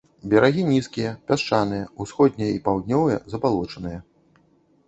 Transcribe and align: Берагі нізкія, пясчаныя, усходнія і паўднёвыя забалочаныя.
Берагі 0.29 0.63
нізкія, 0.69 1.11
пясчаныя, 1.31 1.83
усходнія 2.05 2.51
і 2.57 2.63
паўднёвыя 2.69 3.21
забалочаныя. 3.35 3.99